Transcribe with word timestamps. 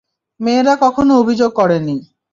মেয়েরা 0.39 0.73
কখনো 0.75 1.11
অভিযোগ 1.17 1.51
করেনি। 1.53 1.95